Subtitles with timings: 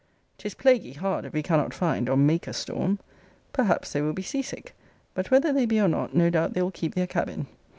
[0.39, 2.97] 'Tis plaguy hard, if we cannot find, or make a storm.
[3.53, 4.73] Perhaps they will be sea sick:
[5.13, 7.45] but whether they be or not, no doubt they will keep their cabin.